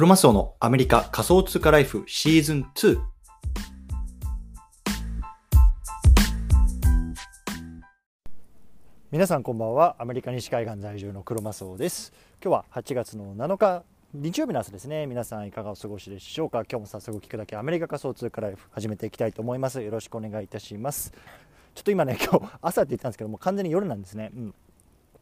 [0.00, 2.98] クロマスオのアメリカ仮想通貨ライフシーズン2。
[9.10, 9.96] 皆さんこんばんは。
[9.98, 12.14] アメリカ西海岸在住のクロマスオです。
[12.42, 13.84] 今日は8月の7日
[14.14, 15.06] 日曜日の朝ですね。
[15.06, 16.60] 皆さんいかがお過ごしでしょうか？
[16.60, 17.58] 今日も早速聞くだけ。
[17.58, 19.82] アメリカ仮想通貨ライフ始めていきたいと思います。
[19.82, 21.12] よろしくお願いいたします。
[21.74, 24.54] ちょっと今ね今日朝って言ったんですけども完全に夜なんですね、うん。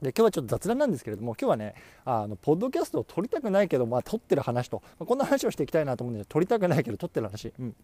[0.03, 7.75] で今日はちょっと雑談なんですけれども今日はねあのポッドキャストを撮りたくないけど、まあ、撮ってる話と、まあ、こんな話をしていきたいなと思うんで撮りたくないけど撮ってる話、うん、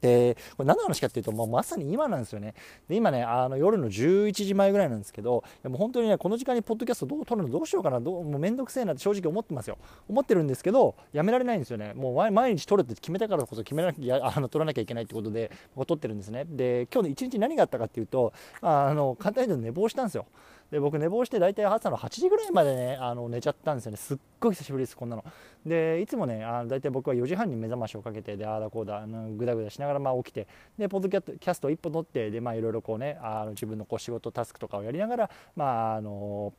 [0.00, 2.54] でこれ何の話かっていうともうまさに今なんですよね。
[2.88, 9.78] で今ねあの夜の11時前ぐらいなんですけどもう本当にねこの時間にポッドキャストどう撮るのどうしようかなどうもうめんどくせえなって正直思ってますよ。
[10.08, 11.92] 思ってるんですけどやめられないんですよね。
[11.94, 15.50] もう毎日撮るって決めたからこそ決めなきゃあの撮らなきゃいけないってことで
[15.86, 16.44] 撮ってるんですね。
[16.46, 20.26] で今日の一日何があったかっていうとあの簡単に言うと寝坊したんですよ。
[20.70, 23.96] で僕寝坊して大体朝の8時ぐらいまでねあの寝ちゃったんですよね。
[23.96, 25.24] すっごい久しぶりですこんなの。
[25.64, 36.52] でいつもねあの大体僕は4時半に目覚ましをかけてでああだこうだあのぐだぐだしながらまあ起きてでポッドキャストを1本取ってでまあいろいろこうねあの自分のこう仕事タスクとかをやりながらまああの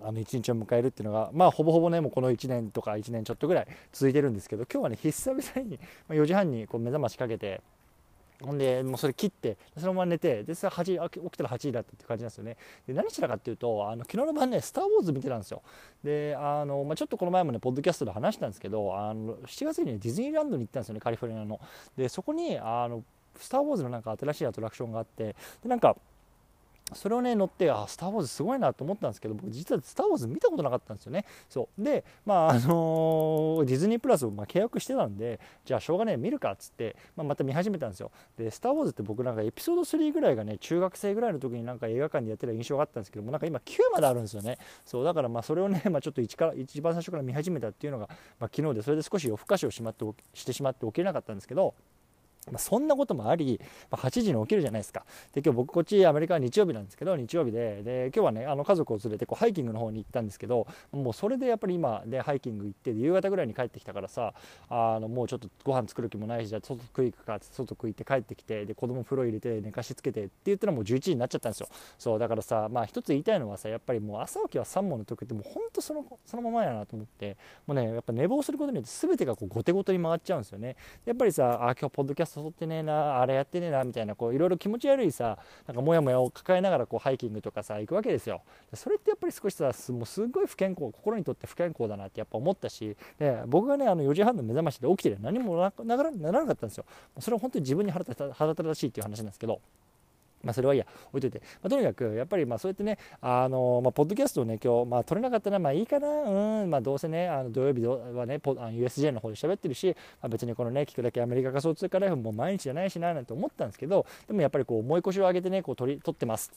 [0.00, 7.60] あの1日を迎えるっていうのが、まあ、ほぼほぼねもうこの1年とか1年ちょっとぐらい続いてるんですけど今日はね久々に4時半にこう目覚ましかけて
[8.40, 12.56] ほんでもうそれ切ってそのまま寝てで8時起きたら8時だったって感じなんですよね。
[12.86, 15.62] で何したかっていうとあの昨日の晩ね「スター・ウォーズ」見てたんですよ。
[16.04, 21.60] であの、まあ、ちょっとこの前もねポッドキャストで話したんですけどあの7月に、ね、ディズニーランドに行ったんですよねカリフォルニアの。
[21.96, 23.02] でそこにあの
[23.36, 25.96] スター・ウォーズのなんか新しいアトラクションがあってでなんか
[26.94, 31.24] それをね乗ってあスター・ウォーズすごいなと思ったんですけど僕実はスター・ウォーズ見たことなかったんですよね。
[31.48, 31.82] そう。
[31.82, 38.10] でまああのー、ディズニープラスをま契約してたんでじゃあしょうがねえ見るかっつって、まあ、また見始めたんですよ。
[38.36, 44.58] でスター・ウォーズって僕なんかエピソード3ぐらいがね中学生ぐらいの時になんか映画館でやってた印象があったんですけどもなんか今9まであるんですよね。
[44.84, 45.04] そう。
[45.04, 50.04] だからまあそれをね、まあ、ちょっと一から一番最初から見始めたっていうのが、まあ、昨日でそれで少し夜更かしをしまって
[50.34, 51.74] してしまって起きれなかったんですけど
[52.50, 53.60] まあ、そんなこともあり、
[53.90, 55.04] まあ、8時に起きるじゃないですか。
[55.32, 64.34] で、今日僕こっちアメリカは日曜日なんですけど、日曜日で、で、今日はね、あの家族を連れてこうハイキングの方に行ったんですけど、もうそれでやっぱり今でハイキング行って、夕方ぐらいに帰ってきたからさ、
[64.68, 71.68] あのもうちょっとご飯作る気もないし、じゃあ外食い行くかって外食いって帰ってきて、で、子供風呂入れて寝かしつけてって言ったらもう11時になっちゃったんですよ。
[71.98, 77.36] そう、だからさ、まあ一つ言いたいのはさ、やっぱりもう朝起きは3問の時ってもうほんとそのそのままやなと思って、
[77.66, 80.76] もうね、やっぱ寝坊することによって全てがこう後手後手に回っちゃうんですよね。
[81.04, 88.42] やっぱりさ、あ、今日ポッドキャスト誘ってねえな、あれやってねえなみたいなこういろいろ気持ち悪いさなんかモヤモヤを抱えながらこうハイキングとかさ行くわけですよ。
[88.74, 96.84] それってやっぱり少しさもうすごい不健康心にとって不健康だなってやっぱ思ったしで僕がねあの4時半の目覚ましで起きて何もなならなかったんですよ。
[97.18, 99.60] それは本当に自分に腹立たしいっていう話なんですけど。
[100.42, 106.08] まあ、それはいいや置いといて、まあ、とにかくやっぱりまあそうやってねあの、まあ、ポッドキャストをね今日、まあ、撮れなかったらまあいいかな。
[106.08, 116.52] うん、まあ、どうせねあの土曜日はねポあの USJ の方で喋ってるし、まあ、別にこのね聞くだけアメリカ仮想通貨ライフも毎日じゃないしななんて思ったんですけどでもやっぱりこう思い越しを上げてねこう撮り撮ってます。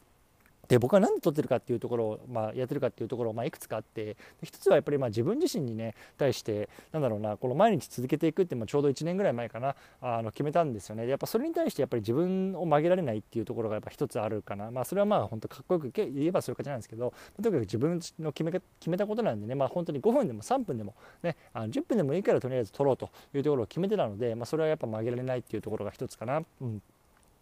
[0.72, 11.10] で僕は何で撮ってるかっていうところを、まあ、やってるかっていうところを、まあ、いくつかあって一つはやっぱりまあ自分自身にね対してなんだろうなこの毎日続けていくってまあちょうど1年ぐらい前かなあの決めたんですよね。
[11.10, 14.72] やっぱそれに対してやっぱり自分を曲げられないっていうところがやっぱ一つあるかな。
[14.72, 26.42] まあそれはまあ本当かっこよく言えばそういう感じなんですけどとにかく自分の決め決めたことなんでねまあ本当に5分でも3分でもねあの10分でもいいからとりあえず録ろうというところを決めてたので、まあ、それはやっぱ曲げられないっていうところが一つかな。
[26.62, 26.82] うん。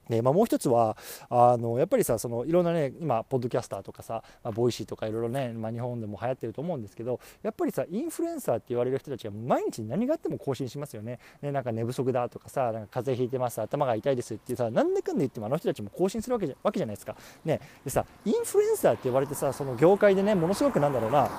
[0.10, 0.98] でまあ、もう一つは
[1.30, 11.20] あのやっぱりさそのいろんなね今ポッドキャスターとかさ、まあ、 Voicy とかいろいろね、まあ、日本でも流行ってると思うんですけどやっぱりさインフルエンサーって言われる人たちが毎日何があっても更新しますよね。
[11.42, 17.16] ねなんか寝不足だとかさなんか風邪ひいてます頭が痛いですってさなんでかんで言ってもあの人たちも更新するわけじゃわけじゃないですか、
[17.46, 21.30] ね、でさインフルエンサーって言われてさその業界でねものすごくなんだろうな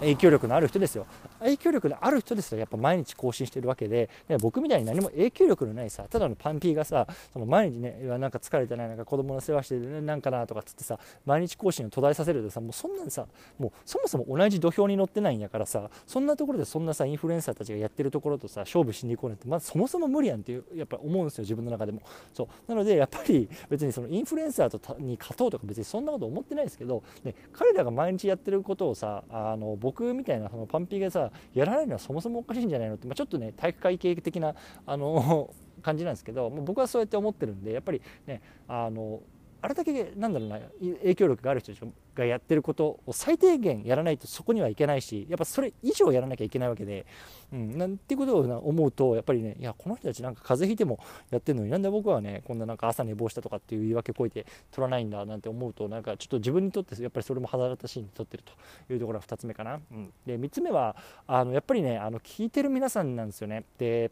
[0.00, 1.06] 影響力のある人ですよ。
[1.40, 13.26] 影響力のある人ですらやっぱ毎日更新してるわけでで僕みたいに何も影響力のないさただのパンピーがさその毎日ねなんか疲れてないなんか子供の世話してるなんかなとかっつってさ毎日更新を途絶えさせるとさもうそんなんさ
[13.58, 22.02] もうそもそも同じ土俵に乗ってないんやからさそんなところでそんなさインフルエンサーたちがやってるところとさ勝負しに行こうなんてまずそもそも無理やんっていうやっぱ思うんですよ自分の中でも。
[22.34, 22.48] そう。
[22.68, 34.54] なのでやっぱり別にそのインフルエンサーとに勝とうとか別にそんなこと思ってないですけど、ね、彼らが毎日やってることをさあの僕僕みたいなそのパンピーがさやらないのはそもそもおかしいんじゃないのって、まあ、ちょっとね体育会系的な
[34.86, 35.50] あの
[35.80, 39.22] 感じなんですけどまあ僕はそうやって思ってるんでやっぱりねあの
[39.60, 41.72] あれだけなんだろうな影響力がある人
[42.14, 47.06] がやってることを最低限やらないとそこにはいけないしやっぱそれ以上やらなきゃいけないわけで、
[47.52, 51.00] うん、なんていうことを思うとやっぱりねいやこの人たちなんか風邪ひいても
[51.30, 59.80] やってるのになんで僕はねこんななんか朝寝坊したとかっていう言い訳こいて取らないんだなんて思うとなんかちょっと自分にとってやっぱりそれも肌立しいにとってるというところが2つ目かな。
[59.90, 60.96] うん、で3つ目は
[61.26, 63.64] あのやっぱりねあの聞いてる皆さんなんですよね。
[63.78, 64.10] で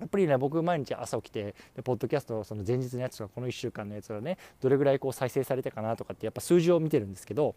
[0.00, 7.54] やっぱりね僕毎日朝起きてでポッドキャストその前日のやつとかこの1週間のやつがねどれぐらいこう再生されたかなとかってやっぱ数字を見てるんですけど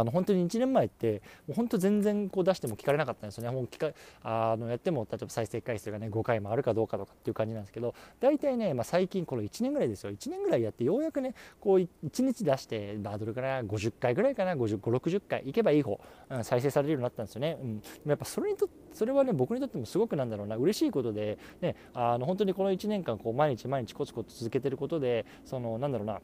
[0.00, 3.50] あの本当に1年前ってもう本当全然こう出しても聞かれなかったんですよね。
[3.50, 3.90] もう聞か
[4.22, 10.10] あのやっても例えば再生回数がね5回もあるかどうかとかっていう感じなんですけど大体ね、まあ、最近この1年ぐらいですよ。
[10.10, 11.88] 1年ぐらいやってようやくねこう1
[12.22, 16.00] 日出して、まあ、どれくら50回ぐらいかな5560回いけばいい方、
[16.30, 20.56] うん、再生されるようになったんですよね、うん、やっぱそれにとそれはね僕にとってもすごくなんだろうな。
[20.56, 26.20] 嬉しいことで、ね、あの本当にこの1年間こう毎日毎日コツコツ続けてることでそのなんだろうな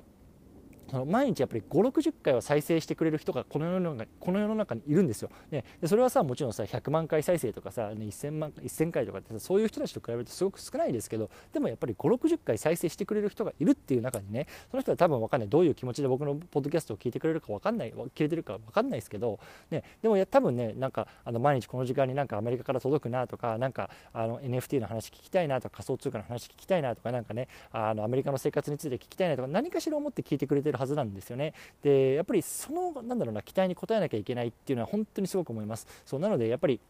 [0.93, 19.41] その毎日やっぱり560回は再生してくれる人がこの世の中この世の中にいるんですよ、ね、でそれはさもちろんさ100万回再生とかさ、ね、1000, 万1000回とかってそういう人たちと比べるとすごく少ないですけどでもやっぱり560回再生してくれる人がいるっていう中にねその人は多分分かんないどういう気持ちで僕のポッドキャストを聞いてくれるか分かんない聞いてるか分かんないですけど、
[19.71, 31.55] ね、でもや多分ねなんかあの毎日この時間になんかアメリカから届くなとかなんかあの NFT の話聞きたいなとか仮想通貨の話聞きたいなとかなんかねあのアメリカの生活について聞きたいなとか何かしら思って聞いてくれてるはずなんですよね。
[31.83, 36.81] でやっぱりそのなんだろうな期待に応えなきゃいけないっていうのは本当にすごく思いますそうなのでやっぱり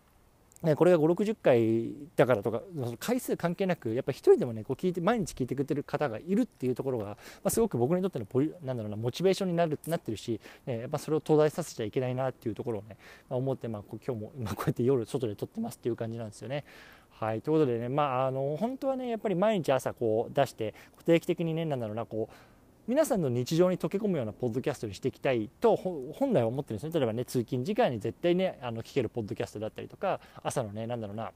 [0.62, 2.62] ね、これが560回だからとか
[3.00, 12.96] 回数関係なくやっぱり1人でもねこう聞いて毎日聞いてくれてる方がいるっていうところが、ま、すごく僕にとってのポリなんだろうなモチベーションになるなってるし、ね、やっぱそれを途絶えさせちゃいけないなっていうところをね、
[13.28, 16.64] ま、思って、まあ、今日も 今こうやって夜外で撮ってますっていう感じなんですよね。
[17.10, 20.74] はい、ということでね、まあ、あの本当はねやっぱり毎日朝こう出して
[21.04, 22.51] 定期的にねなんだろうなこう
[22.88, 26.98] 皆さんの日常に溶け込むようなポッドキャストにしていきたいと本来は思ってるんですね。
[26.98, 31.30] 例えばね通勤時間に絶対ねあの聞けるポッドキャストだったりとか朝のね何だろうな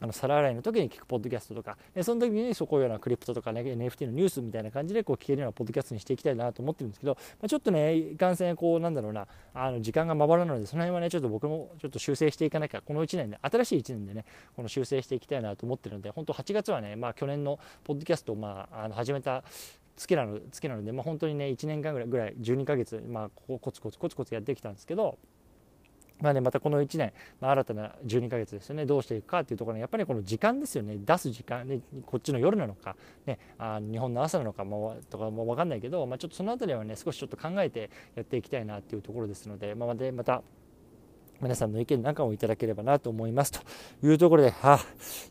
[0.00, 14.24] あの皿洗いの時に聞くポッドキャストとかでその時にそこようなクリプトとかね NFT のニュースみたいな感じでこう聞けるようなポッドキャストにしていきたいなと思ってるんですけど、まあ、ちょっとねいかんせんこうなんだろうなあの時間がまばらなのでその辺はねちょっと僕もちょっと修正していかなきゃこの1年で新しい1年でね
[14.54, 19.44] この修正していきたいなと思ってるので本当8月はねまあ去年のポッドキャストをまああの始めた
[19.96, 25.18] 月なの月なので、まあ、本当にね1年間ぐらいぐらい12ヶ月、まあ、ここコツコツコツコツやってきたんですけど
[26.18, 32.96] まあね、またこの1年、まあ、新たな12ヶ月ですよねどうしていくかっていうところにやっぱりこの時間ですよね出す時間、ね、こっちの夜なのか、
[33.26, 40.42] ね、あ日本の朝なのかもとかも分かんないけど、まあ、ちょっとその辺りはね少しちょっと考えてやっていきたいなっていうところですので、まあ、でまた
[41.40, 43.60] 皆さんの意見なんかもいただければなと思いますと
[44.02, 44.80] いうところで、はあ、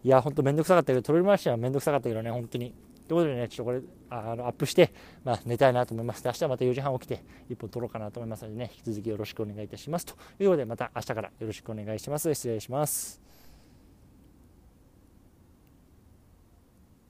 [0.03, 2.73] いや、本当めんどくさかったけど、取り回しはめんどくさかったけどね、本当に。
[3.07, 4.91] ということでね、ちょっとこれ、あのアップして、
[5.23, 6.23] まあ、寝たいなと思います。
[6.25, 10.05] 明日はまた4時半起きて、1本取ろうかなと思いますのでね、引き続きよろしくお願いいたします。
[10.05, 12.33] ということで、また明日からよろしくお願いします。
[12.33, 13.34] 失礼します。